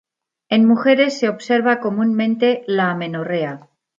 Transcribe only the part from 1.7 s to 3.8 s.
comúnmente la amenorrea.